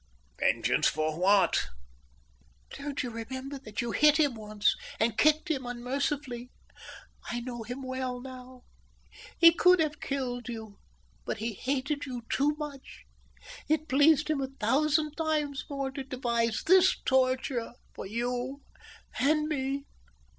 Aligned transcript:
"Vengeance 0.39 0.87
for 0.87 1.19
what?" 1.19 1.67
"Don't 2.75 3.03
you 3.03 3.11
remember 3.11 3.59
that 3.59 3.81
you 3.83 3.91
hit 3.91 4.17
him 4.17 4.33
once, 4.33 4.73
and 4.99 5.15
kicked 5.15 5.51
him 5.51 5.67
unmercifully? 5.67 6.49
I 7.29 7.39
know 7.41 7.61
him 7.61 7.83
well 7.83 8.19
now. 8.19 8.63
He 9.37 9.51
could 9.53 9.79
have 9.79 9.99
killed 9.99 10.49
you, 10.49 10.79
but 11.23 11.37
he 11.37 11.53
hated 11.53 12.07
you 12.07 12.23
too 12.31 12.55
much. 12.57 13.03
It 13.69 13.87
pleased 13.87 14.27
him 14.27 14.41
a 14.41 14.47
thousand 14.59 15.11
times 15.17 15.65
more 15.69 15.91
to 15.91 16.03
devise 16.03 16.63
this 16.65 16.97
torture 17.05 17.73
for 17.93 18.07
you 18.07 18.63
and 19.19 19.47
me." 19.47 19.83